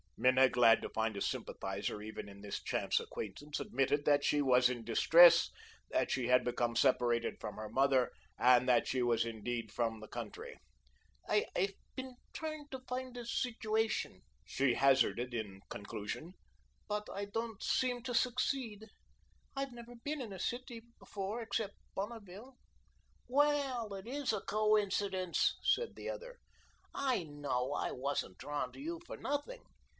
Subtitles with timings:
[0.17, 4.69] Minna, glad to find a sympathiser, even in this chance acquaintance, admitted that she was
[4.69, 5.49] in distress;
[5.89, 10.07] that she had become separated from her mother, and that she was indeed from the
[10.07, 10.59] country.
[11.27, 16.33] "I've been trying to find a situation," she hazarded in conclusion,
[16.87, 18.87] "but I don't seem to succeed.
[19.55, 22.57] I've never been in a city before, except Bonneville."
[23.27, 26.37] "Well, it IS a coincidence," said the other.
[26.93, 29.63] "I know I wasn't drawn to you for nothing.